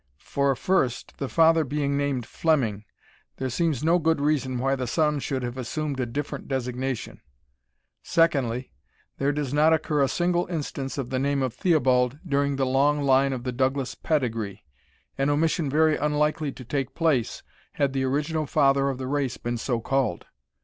[0.17, 2.85] For, first, the father being named Fleming,
[3.37, 7.21] there seems no good reason why the son should have assumed a different designation:
[8.01, 8.71] secondly,
[9.19, 13.03] there does not occur a single instance of the name of Theobald during the long
[13.03, 14.65] line of the Douglas pedigree,
[15.19, 17.43] an omission very unlikely to take place
[17.73, 20.25] had the original father of the race been so called.